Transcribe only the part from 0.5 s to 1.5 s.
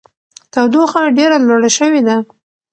تودوخه ډېره